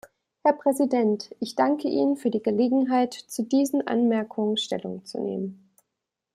[0.43, 5.69] Herr Präsident, ich danke Ihnen für die Gelegenheit, zu diesen Anmerkungen Stellung zu nehmen.